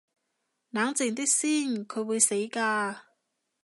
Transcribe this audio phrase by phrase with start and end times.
[0.71, 3.01] 冷靜啲先，佢會死㗎